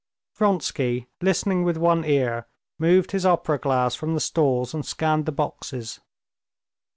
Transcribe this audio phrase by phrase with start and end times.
[0.33, 2.47] Vronsky, listening with one ear,
[2.79, 5.99] moved his opera glass from the stalls and scanned the boxes.